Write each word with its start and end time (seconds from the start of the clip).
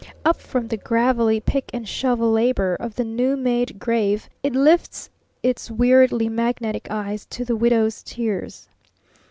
Up 0.25 0.37
from 0.41 0.67
the 0.69 0.77
gravelly, 0.77 1.39
pick 1.39 1.69
and 1.73 1.87
shovel 1.87 2.31
labor 2.31 2.73
of 2.79 2.95
the 2.95 3.03
new 3.03 3.37
made 3.37 3.77
grave 3.77 4.29
it 4.41 4.53
lifts 4.55 5.11
its 5.43 5.69
weirdly 5.69 6.27
magnetic 6.27 6.89
eyes 6.89 7.27
to 7.27 7.45
the 7.45 7.55
Widow's 7.55 8.01
tears. 8.01 8.67